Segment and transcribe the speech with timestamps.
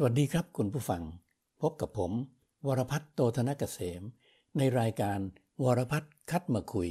[0.00, 1.02] สวัสดีครับคุณผู้ฟัง
[1.62, 2.12] พบกับผม
[2.66, 4.02] วรพัฒน์โตธนกเกษม
[4.58, 5.18] ในรายการ
[5.62, 6.90] วรพัฒน์คัดมาคุย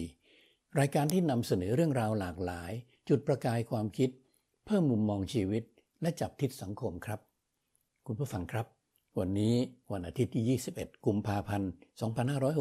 [0.80, 2.71] รายการที่นำเสนอเรื่องราวหลากหลาย
[3.10, 4.10] จุดประกายความคิด
[4.66, 5.64] เพิ่มมุมมองชีวิต
[6.02, 7.20] และจับทิศสังคมครับ
[8.06, 8.66] คุณผู้ฟังครับ
[9.20, 9.55] วันนี้
[9.92, 11.71] วันอาทิตย์ที่ 21 กุมภาพันธ์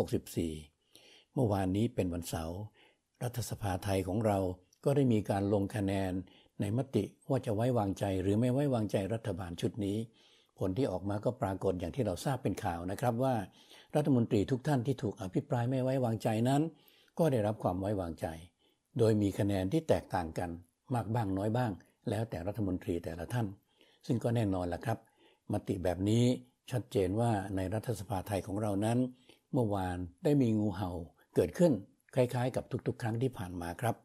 [0.03, 2.61] 2564 เมื่อวานนี้เป็นวันเสาร์
[3.23, 4.39] รัฐสภาไทยของเรา
[4.85, 6.13] ก็ได้มีการลงคะแนน
[6.61, 9.99] ในมติว่าจะไว้วางใจหรือไม่ไว้วางใจรัฐบาลชุดนี้
[10.59, 13.35] ผลที่ออกมาก็ปรากฏอย่างที่เราทราบเป็นข่าวนะครับว่า
[13.97, 16.63] รัฐมนตรีทุกท่านที่ถูกอภิปรายไม่ไว้วางใจนั้น
[17.19, 18.27] ก็ได้รับความไว้วางใจ
[18.99, 20.51] โดยมีคะแนนที่แตกต่างกัน
[20.95, 21.73] มากบ้างน้อยบ้าง
[22.11, 23.47] แล้วแต่รัฐมนตรีแต่ละท่าน
[24.07, 24.99] ซึ่งก็แน่นอนละครับ
[25.53, 26.25] มติแบบนี้
[26.71, 28.99] ชัดเจนว่าในรัฐสภาไทยของเรานั้น
[29.53, 30.91] เมื่อวานได้มีงูเห่า
[31.35, 31.73] เกิดขึ้น
[32.15, 33.97] คล้ายๆ กับทุกๆ ครั้งที่ผ่านมาครับ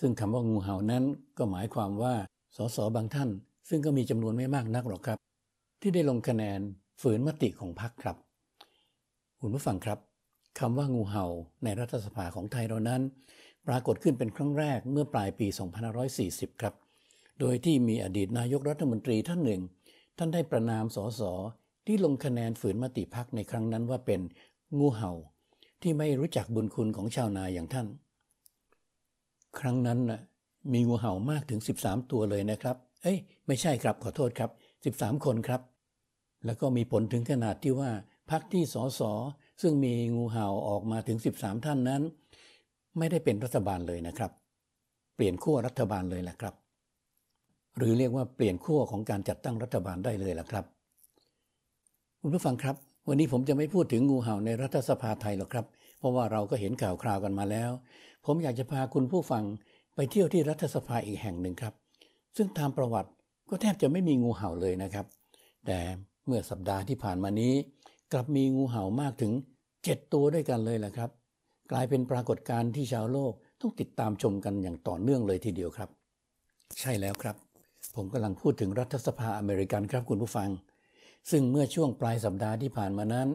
[0.00, 1.04] ซึ่งคำว่างูเห่านั้น
[1.38, 2.14] ก็หมายความว่า
[2.56, 3.30] สสบางท่าน
[3.68, 5.27] ซึ่งก็มีจำนวนไม่มากนักหรอกครับ
[5.80, 6.60] ที่ได้ลงคะแนน
[7.00, 8.16] ฝืนมติของพรรคครับ
[9.40, 9.98] คุณผู้ฟังครับ
[10.58, 11.26] คำว่างูเห่า
[11.64, 13.02] ในรัฐสภาของไทยเรานั้น
[13.66, 15.46] ปรากฏขึ้นเป็นครั้งแรกเมื่อปลายปี
[16.04, 16.74] 2540 ครับ
[17.40, 19.62] โดยที่มีอดีตนายกรัฐมนตรีท่านหนึ่ง
[20.18, 21.22] ท่านได้ประนามสส
[21.86, 24.20] ที่ลงคะแนนฝืนมติพักในครั้งนั้นว่าเป็น
[24.78, 25.12] งูเห่า
[25.82, 27.86] ที่ไม่รู้จักบุญคุณของชาวนาอย่างท่าน
[29.60, 30.20] ครั้งนั้นนะ
[30.72, 34.50] มีงูเห่ามากถึง 13 ตัวเลยนะครับ เอ้ย ไม่ใช่ครับขอโทษครับ
[34.84, 35.62] 13 คนครับ
[36.44, 37.90] แล้วก็มีผลถึงขนาดที่ว่า
[38.30, 39.00] พรรคที่สส
[39.62, 42.02] ซึ่งมีงูเห่าออกมาถึง 13 ท่านนั้น
[42.98, 44.32] ไม่ได้เป็นรัฐบาลเลยนะครับ
[45.14, 46.54] เปลี่ยนขั้วรัฐบาลเลยแหละครับ
[47.78, 50.64] หรือเรียกว่าเปลี่ยนขั้วของการจัดตั้งรัฐบาลได้เลยแหละครับ
[52.20, 52.76] คุณผู้ฟังครับ
[53.08, 55.66] วันนี้ผมจะไม่พูดถึงงูเห่าในรัฐสภาไทยหรอกครับ
[55.98, 57.70] เพราะว่าเราก็เห็นข่าวคราวกันมาแล้ว
[58.26, 59.44] ผมอยากจะพาคุณผู้ฟัง
[59.94, 61.74] ไปเที่ยวที่รัฐสภาอีกแห่งหนึ่งครับ
[62.36, 63.10] ซึ่งตามประวัติ
[63.48, 65.06] ก็แทบจะไม่มีงูเห่าเลยนะครับ
[65.66, 65.78] แต่
[66.26, 67.52] เมื่อสัปดาห์ที่ผ่านมานี้
[68.12, 69.32] กลับมีงูเห่ามากถึง
[69.72, 71.10] 7 ตัวด้วยกันเลยแหละครับ
[71.70, 75.88] กลายเป็นปรากฏการณ์ที่ชาวโลกต้องติดตามชมกันอย่างต่อเนื่องเลยทีเดียวครับ
[76.80, 77.36] ใช่แล้วครับ
[77.94, 80.50] ผมกำลังพูดถึงรัฐสภาอเมริกันครับคุณผู้ฟัง
[81.30, 83.28] ซึ่งเมื่อช่วงปลายสัปดาห์ที่ผ่านมานั้น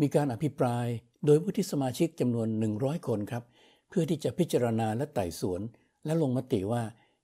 [0.00, 0.86] มีการอภิปราย
[1.26, 3.44] โดยผู้ที่สมาชิกจำนวน 100 คนครับ
[3.88, 5.60] เพื่อที่จะพิจารณาและไต่สวน
[6.04, 6.82] และลงมติว่า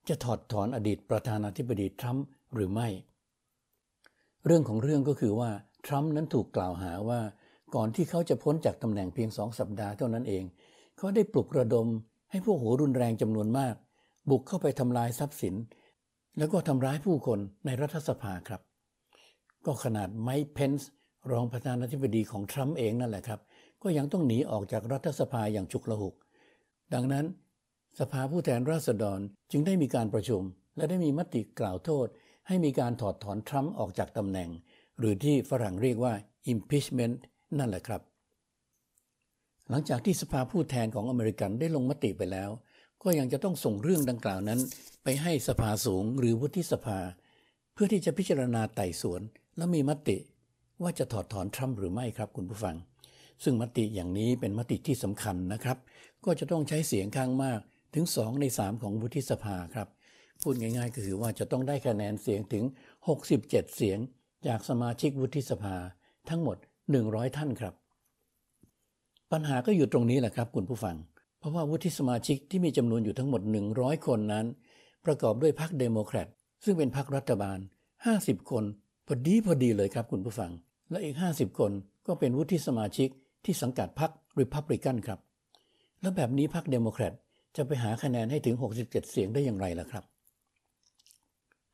[0.08, 2.88] จะถอดถอนอดีตประธานาธิบดีทรัมป์หรือไม่
[4.46, 5.50] เรื่องของเรื่องก็คือว่า
[5.86, 7.20] ทรัมป์นั้นถูกกล่าวหาว่า
[7.74, 10.44] ก่อนที่เขาจะพ้นจากตำแหน่งเพียงสองสัปดาห์เท่านั้นเอง
[10.96, 11.86] เขาได้ปลุกระดม
[12.30, 13.74] ให้พวกหัวรุนแรงจำนวนมาก
[14.30, 15.54] บุกเข้าไปทำลายทรัพย์สิน
[16.38, 18.60] แล้วก็ทำร้ายผู้คนในรัฐสภาครับ
[19.66, 20.90] ก็ขนาดไมค์เพนส์
[21.30, 23.40] รองประธานาธิบดีของทรัมป์เองนั่นแหละครับ
[23.82, 26.14] ก็ยังต้องหนีออกจากรัฐสภาอย่างฉุกละหุก
[26.94, 27.24] ดังนั้น
[27.98, 29.20] สภาผู้แทนราษฎร
[29.50, 30.42] จึงได้มีการประชุม
[30.76, 32.06] และได้มีมติกล่าวโทษ
[32.48, 34.50] ให้มีการถอดถอนทรัมป์ออกจากตำแหน่ง
[34.98, 36.12] หรือที่ฝรั่งเรียกว่า
[36.52, 37.16] impeachment
[37.58, 38.02] นั่นแหละครับ
[39.70, 42.50] หลังจากที่สภาผู้แทนของอเมริกันได้ลงมติไปแล้ว
[43.02, 44.60] ก็ยังจะต้องส่งเรื่องดังกล่าวนั้น
[45.04, 46.98] ไปให้สภาสูงหรือวุฒิสภา
[47.74, 49.20] เพื่อที่จะพิจารณาไต่สวน
[49.56, 50.16] และมีมติ
[50.82, 52.76] ว่าจะถอดถอนทรัมป์หรือไม่ครับคุณผู้ฟัง
[53.44, 55.78] ซึ่งมติอย่างนี้เป็นมติที่สำคัญนะครับ
[56.24, 57.60] ก็จะต้องใช้เสียงข้างมาก
[57.94, 59.88] ถึง 2 ใน 3 ของวุฒิสภาครับ
[60.42, 62.64] พูดง่ายๆ ก็คือว่าจะต้องได้คะแนนเสียงถึง
[63.18, 63.98] 67 เสียง
[64.46, 65.76] จากสมาชิกวุฒิสภา
[66.28, 66.56] ทั้งหมด
[66.96, 67.74] 100 ท่านครับ
[69.32, 70.96] ปัญหาก็อยู่ตรงนี้แหละครับคุณผู้ฟัง
[71.38, 73.42] เพราะว่าวุฒิสมาชิกที่มีจำนวนอยู่ทั้งหมด
[73.74, 74.46] 100 คนนั้น
[75.06, 76.28] ประกอบด้วยพรรคเดโมแครต
[76.64, 77.58] ซึ่งเป็นพรรครัฐบาล
[78.04, 78.64] 50 คน
[79.06, 80.50] พอดีพอดีเลยครับคุณผู้ฟัง
[80.90, 81.72] และอีก 50 คน
[82.06, 83.08] ก็เป็นวุฒิสมาชิก
[83.44, 84.10] ที่สังกัดพรรค
[84.40, 85.20] ริพับลิกันครับ
[86.00, 87.12] แล้วแบบนี้พรรคเดโมแครต
[87.56, 90.04] จะไปหาคะแนนให้ถึง 67 เสียงได้อย่างไรล่ะครับ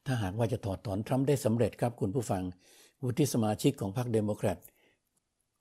[0.06, 2.42] ถ้าหากว่าจะถอดถอนทรัมป์ได้สำเร็จครับคุณผู้ฟัง
[3.02, 4.58] วุฒิสมาชิกของพรรคเดโมแครต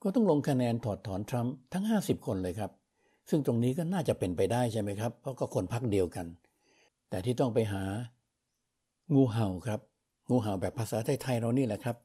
[0.01, 2.71] ก็ต้องลงคะแนนถอดถอนทรัมป์ทั้ง 50 คนเลยครับ
[3.29, 6.25] ซึ่งตรงนี้ก็น่าจะเป็นไปได้ใช่ไหมครับ เพราะก็คนพรรคเดียวกัน
[7.09, 7.83] แต่ที่ต้องไปหา
[9.13, 9.79] งูเห่าครับ
[10.29, 11.95] งูเห่าแบบภาษาไทยๆเรานี่แหละครับ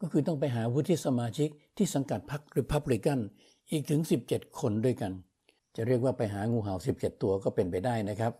[0.00, 3.18] ก็คือต้องไปหาวุฒิสมาชิกที่สังกัดพรรคริพับลิกัน
[3.70, 4.00] อีกถึง
[4.30, 5.12] 17 คนด้วยกัน
[5.80, 8.32] จะเรียกว่าไปหางูเห่า 17 ตัวก็เป็นไปได้นะครับ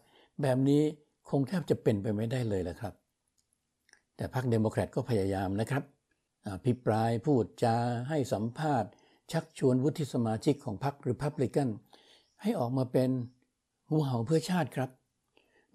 [0.43, 0.83] แบบนี้
[1.31, 2.95] คงแทบจะเป็นไปไม่ได้เลยแหละครับ
[4.17, 5.83] แต่พรรคเดโมแครตก็พยายามนะครับ
[6.65, 7.77] อภิปรายพูดจา
[8.09, 8.91] ให้สัมภาษณ์
[9.33, 11.69] ชักชวนวุฒิสมาชิกของพรรคริพับลิกัน
[12.43, 13.11] ให้ออกมาเป็น
[13.91, 14.91] งูเห่าเพื่อชาติครับ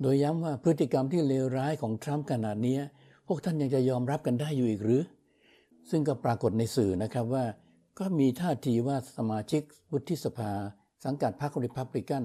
[0.02, 2.78] โดยย้ำว่าพฤติกรรมที่เลวร้ายของทรัมป์ขนาดนี้
[3.28, 5.02] พวกท่านยังจะยอมรับกันได้อยู่อีกหรือ
[5.90, 7.46] ซึ่งก็ปรากฏในสื่อนะครับว่า
[8.00, 9.62] ก็มีท่าทีว่าสมาชิก
[9.92, 10.52] วุฒิสภา
[11.06, 12.24] สังกัดพรรคริพับลิกัน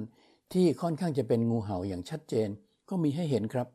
[0.53, 2.49] ที่ค่อนข้างจะเป็นงูเห่าอย่างชัดเจน
[2.89, 3.69] ก็มีให้เห็นครับ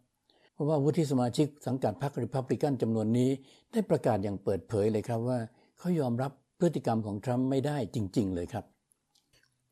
[0.54, 3.30] เพราะว่าวุฒิสมาชิกสังกัดพรรคริพับลิกันจำนวนนี้
[3.72, 5.40] ได้ประกาศอย่างเปิดเผยเลยครับว่า
[5.80, 8.66] เขายอมรับพฤติกรรมของทรัมป์ไม่ได้จริง ๆ เลยครับ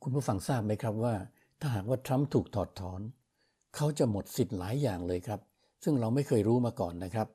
[0.04, 1.16] คุณผู้ฟังทราบไหมครับว่า
[1.60, 3.01] ถ้าหากว่าทรัมป์ถูกถอดถอน
[3.75, 5.39] เขาจะหมดสิทธิ์หลายอย่างเลยครับ
[5.84, 7.27] ซึ่งเราไม่เคยรู้มาก่อนนะครับ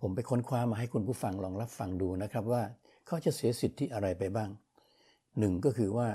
[0.00, 2.62] ผมไปค้นคว้ามาให้คุณผู้ฟังลองรับฟังดูนะครับว่า
[3.06, 4.50] เขาจะเสียสิทธิอะไรไปบ้าง
[5.38, 6.08] หนึ่งก็คือว่า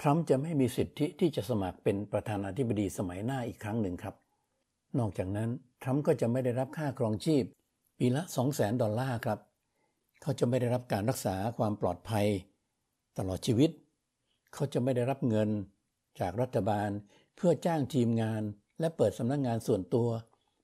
[0.00, 4.14] ทรัมป์จะไม่มีสิทธิที่จะสมัครเป็นประธานาธิบดีสมัยหน้าอีกครั้งหนึ่งครับ
[4.98, 5.50] นอกจากนั้น
[5.82, 7.44] ทรัมป์ก็จะไม่ได้รับค่าครองชีพ
[7.98, 9.38] ปีละ 2 0 0แสนดอลลาร์ครับ
[10.22, 12.26] เขาจะไม่ได้รับการรักษาความปลอดภัย
[13.18, 13.70] ตลอดชีวิต
[14.54, 15.48] เขาจะไม่ได้รับเงิน
[16.20, 16.90] จากรัฐบาล
[17.36, 18.42] เพื่อจ้างทีมงาน
[18.80, 20.08] และเปิดสำนักงงานส่วนตัว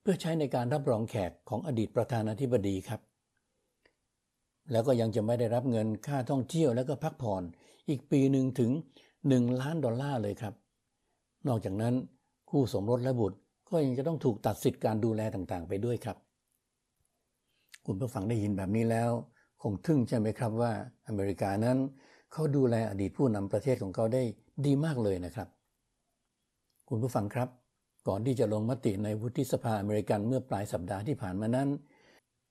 [0.00, 3.00] เพื่อใช้ในการรับรองแขกของอดีตประธานาธิบดีครับ
[4.73, 7.43] แล้วก็ยังจะไม่ได้รับเงินค่าท่องเที่ยวและก็พักผ่อน
[7.88, 8.71] อีกปีหนึ่งถึง
[9.19, 10.55] 1 ล้านดอลลาร์เลยครับ
[11.49, 11.95] นอกจากนั้น
[12.51, 16.17] คู่สมรสและบุตรก็ยังจะต้องถูกตัดสิทธิการดูแลต่างๆ ไปด้วยครับ
[17.87, 19.11] คุณผู้ฟังได้ยินแบบนี้แล้ว
[19.63, 20.73] คงทึ่งใช่ไหมครับว่า
[21.09, 21.79] อเมริกานั้น
[22.33, 24.23] เขาดูแลอดีตผู้นำประเทศของเขาได้
[24.67, 25.49] ดีมากเลยนะครับ
[26.89, 27.49] คุณผู้ฟังครับ
[28.09, 31.69] ก่อนที่จะลงมติในวุฒิสภาอเมริกันเมื่อปลายสัปดาห์ที่ผ่านมานั้น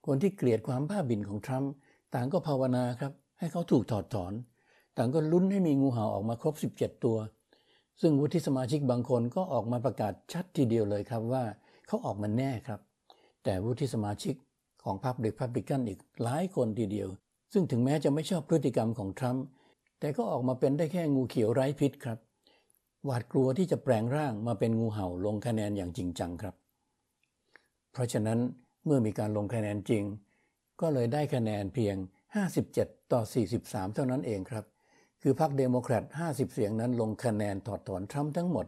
[0.06, 1.72] คนที่เกลียดความบ้าบิ่นของทรัมป์
[2.14, 4.34] ต่างก็ภาวนาครับ ให้เขาถูกถอดถอน
[4.98, 7.18] ต่างก็ลุ้นให้มีงูเห่าออกมาครบ 17 ตัว
[8.02, 11.44] ซึ่งวุฒิสมาชิกบางคนก็ออกมาประกาศชัดทีเดียวเลยครับว่า
[11.88, 12.80] เขาออกมาแน่ครับ
[13.44, 14.36] แต่วุฒิสมาชิก
[14.84, 17.10] ของพรรคเดพับลิกันอีกหลายคนทีเดียว
[17.54, 19.44] ซึ่งถึงแม้จะไม่ชอบพฤติกรรมของทรัมป์
[20.00, 22.20] แต่ก็ออกมาเป็นได้แค่งูเขียวไร้พิษครับ
[23.06, 26.56] หวาดกลัวที่จะแปลงร่างมาเป็นงูเห่าลงคะแนนอย่างจริงจังครับ
[27.92, 28.40] เพราะฉะนั้น
[28.86, 30.04] เมื่อมีการลงคะแนนจริง
[30.82, 31.96] ก็เลยได้คะแนนเพียง
[32.54, 33.22] 57 ต่อ
[33.58, 34.66] 43 เท่านั้นเองครับ
[35.28, 38.66] คือพรรคเดโมแครต50 เสียงนั้นลงคะแนนถอดถอนทรัมป์ทั้งหมด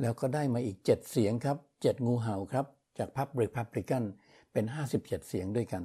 [0.00, 2.66] แล้วก็ได้มาอีก 7 เสียงครับ 7 งูเห่าครับ
[2.98, 4.04] จากพรรครีพับลิกัน
[4.52, 4.64] เป็น
[4.96, 5.82] 57 เสียงด้วยกัน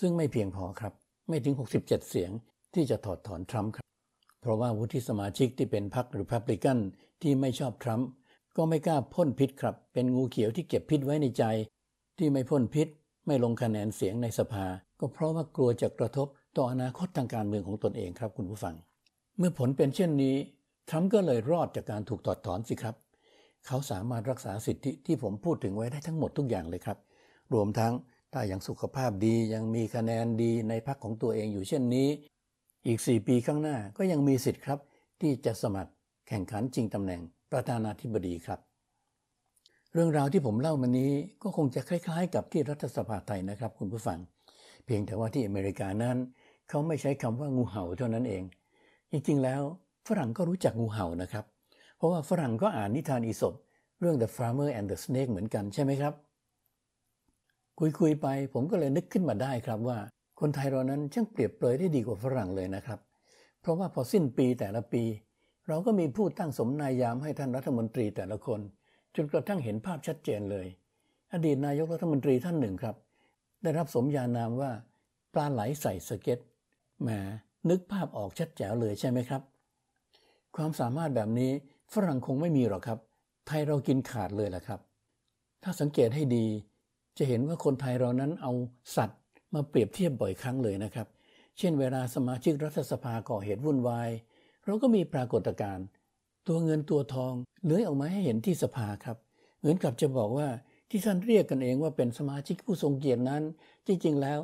[0.00, 0.92] ซึ่งไม่เพียงพอครับ
[1.28, 2.30] ไม่ถึง 67 เสียง
[2.74, 3.86] ที่จะถอดถอนทรัมป์ครับ
[4.40, 6.78] เพราะว่าวุฒิสมาชิกที่เป็นพรรครีพับลิกัน
[7.22, 8.08] ที่ไม่ชอบทรัมป์
[8.56, 11.44] ก็ไม่กล้าพ่นพิษครับ เป็นงูเขียวที่เก็บพิษไว้ในใจ
[12.18, 12.88] ที่ไม่พ่นพิษ
[13.26, 14.66] ไม่ลงคะแนนเสียงในสภา
[15.00, 16.26] ก็เพราะว่ากลัวจะกระทบ
[16.56, 18.76] ต่ออนาคตทางการเมืองของตนเองครับคุณผู้ฟัง
[19.38, 20.36] เมื่อผลเป็นเช่นนี้
[20.88, 22.94] ทรัมป์ก็เลยรอดจากการถูกถอดถอนสิครับ
[23.66, 26.98] เขาสามารถรักษาสิทธิที่ผมพูดถึงไว้ได้ทั้งหมดทุกอย่างเลยครับ
[27.54, 27.92] รวมทั้ง
[28.32, 32.08] ถ้ายังสุขภาพดียังมีคะแนนดีในพรรคของตัวเองอยู่เช่นนี้
[32.86, 34.78] อีก 4 ปีข้างหน้าก็ยังมีสิทธิ์ครับ
[35.20, 35.92] ที่จะสมัคร
[36.28, 37.20] แข่งขันจริงตำแหน่ง
[37.52, 38.60] ประธานาธิบดีครับ
[39.92, 41.12] เรื่องราวที่ผมเล่ามานี้
[41.42, 44.18] ก็คงจะคล้าย ๆ กับที่รัฐสภาไทยนะครับ คุณผู้ฟัง
[44.84, 46.16] เพียงแต่ว่าที่อเมริกานั้น
[46.68, 48.42] เขาไม่ใช้คำว่างูเห่าเท่านั้นเอง
[49.16, 49.62] จริงๆแล้ว
[50.08, 51.44] ฝรั่งก็รู้จักงูเห่านะครับ
[51.96, 53.54] เพราะว่าฝรั่งก็อ่านนิทานอีสบ
[54.00, 56.14] เรื่อง The Farmer and the Snake เหมือนกันใช่ไหมครับ
[57.78, 59.98] คุยๆไปผมก็เลยนึกขึ้นมาได้ครับว่า
[60.40, 62.98] คนไทยเรานั้นช่างเปรียบเปรยได้ดีกว่าฝรั่งเลยนะครับ
[63.60, 65.02] เพราะว่าพอสิ้นปีแต่ละปี
[65.68, 68.60] เราก็มีผู้ตั้งสมนายามให้ท่านรัฐมนตรีแต่ละคน
[69.14, 70.66] จนกระทั่งเห็นภาพชัดเจนเลย
[71.32, 72.96] อดีตนายกรัฐมนตรีท่านหนึ่งครับ
[73.62, 74.70] ได้รับสมญานามว่า
[75.34, 76.38] ปลาไหลใส่สเก็ต
[77.02, 77.10] แหม
[77.70, 79.42] นึกภาพออกชัดแจ๋วเลยใช่ไหมครับ
[80.56, 81.50] ความสามารถแบบนี้
[81.92, 82.98] ฝรั่งคงไม่มีหรอกครับ
[83.46, 84.80] ไทยเรากินขาดเลยแหละครับ
[85.62, 86.46] ถ้าสังเกตให้ดี
[87.18, 88.52] จะเห็นว่าคนไทยเรานั้นเอา
[88.96, 89.20] สัตว์
[89.54, 91.06] มาเปรียบเทียบบ่อยครั้งเลยนะครับ
[91.58, 94.10] เช่นเวลาสมาชิกรัฐสภาก่อเหตุวุ่นวาย
[94.64, 95.86] เราก็มีปรากฏการณ์
[96.46, 97.32] ตัวเงินตัวทอง
[97.64, 99.16] เลื้อยออกมาให้เห็นที่สภาครับ
[99.58, 100.48] เหมือนกับจะบอกว่า
[100.90, 103.42] ที่ท่านเรียกกันเองว่าเป็นสมาชิกผู้ทรงเกียรตินั้น
[103.86, 104.38] จริงๆแล้ว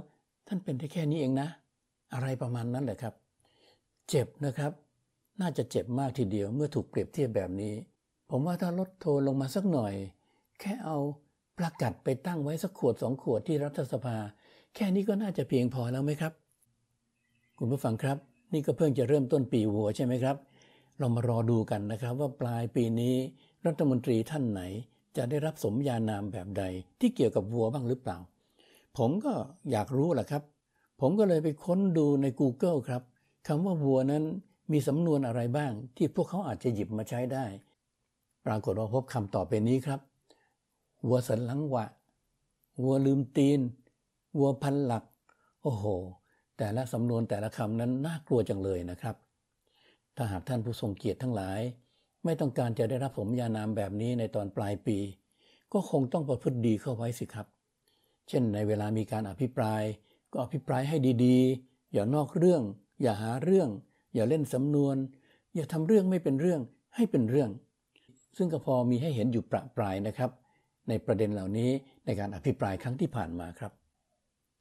[0.46, 1.48] ท่านเป็นได้แค่นี้เองนะ
[2.12, 3.14] อะไรประมาณนั้นแหละครับ
[4.08, 4.72] เจ็บนะครับ
[5.40, 7.74] น่าจะเจ็บมากทีเดียวเมื่อถูกเปรียบเทียบแบบนี้
[8.30, 9.94] ผมว่าถ้าลดโทนลงมาสักหน่อย
[10.60, 10.98] แค่เอา
[11.58, 14.16] ประกัดไปตั้งไว้สักขวดสองขวดที่รัฐสภา
[14.74, 16.32] แค่นี้ก็น่าจะเพียงพอแล้วไหมครับ
[17.58, 18.16] คุณผู้ฟังครับ
[18.52, 20.36] นี่ก็เพิ่งจะเริ่มต้นปีหัวใช่ไหมครับ
[20.98, 23.14] เรามารอดูกันนะครับว่าปลายปีนี้
[23.66, 24.62] รัฐมนตรีท่านไหน
[25.16, 26.64] จะได้รับสมญานามแบบใด
[27.00, 28.18] ที่เกี่ยวกับวัวบ้างหรือเปล่า
[28.98, 29.32] ผมก็
[29.70, 30.42] อยากรู้แหละครับ
[31.04, 33.02] ผมก็เลยไปค้นดูใน Google ครับ
[33.46, 34.24] คำว่าวัวนั้น
[34.72, 37.44] มีสำนวนอะไรบ้าง ที่พวกเขาอาจจะหยิบมาใช้ได้
[38.46, 40.00] ปรากฏว่าพบคำต่อบเป็นนี้ครับ
[41.06, 41.84] วัวสันหลังวะ
[42.82, 43.60] วัวลืมตีน
[44.38, 45.04] วัวพันหลัก
[45.62, 45.84] โอ้โห
[46.58, 49.16] แต่ละสำนวนแต่ละคำนั้นน่ากลัวจังเลยนะครับ
[50.16, 51.60] ถ้าหากท่านผู้ทรงเกียรติทั้งหลาย
[52.24, 54.98] ไม่ต้องการจะได้รับผมยานามแบบนี้ในตอนปลายปี
[55.72, 57.46] ก็คงต้องประพฤติดีเข้าไว้สิครับ
[58.28, 59.82] เช่นในเวลามีการอภิปราย
[60.32, 62.62] ก็อภิปรายให้ดีๆ อย่านอกเรื่อง
[63.02, 63.68] อย่าหาเรื่อง
[64.14, 64.96] อย่าเล่นสำนวน
[65.54, 66.60] อย่าทำเรื่องไม่เป็นเรื่อง
[66.96, 67.50] ให้เป็นเรื่อง
[68.36, 70.30] ซึ่งก็พอมีให้เห็นอยู่ประปรายนะครับ
[70.88, 71.70] ในประเด็นเหล่านี้
[72.04, 73.72] ในการอภิปรายครั้งที่ผ่านมาครับ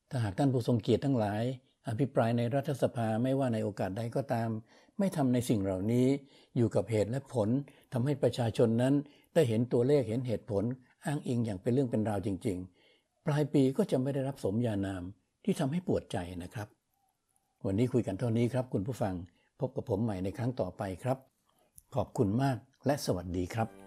[0.10, 1.44] ถ้าหากท่านผู้ทรงเกียรติทั้งหลาย
[1.88, 4.50] อภิปรายในรัฐสภาไม่ว่าในโอกาสใดก็ตาม
[5.00, 6.08] ไม่ทำในสิ่งเหล่านี้
[6.56, 7.50] อยู่กับเหตุและผล
[7.94, 8.94] ทำให้ประชาชนนั้น
[9.34, 10.64] ได้เห็นตัวเลขเห็นเหตุผล
[11.06, 12.58] อ้างอิงอย่างเป็นเรื่องเป็นราวจริง
[12.92, 15.04] ๆ ปลายปีก็จะไม่ได้รับสมญานาม
[15.44, 16.68] ที่ทำให้ปวดใจนะครับ
[17.66, 19.14] วันนี้คุยกันเท่านี้ครับ คุณผู้ฟัง
[19.60, 21.18] พบกับผมใหม่ในครั้งต่อไปครับ
[21.96, 23.81] ขอบคุณมากและสวัสดีครับ